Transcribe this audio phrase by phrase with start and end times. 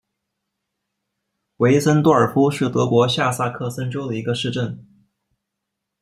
[1.57, 4.83] 韦森多尔夫是德国下萨克森州的一个市镇。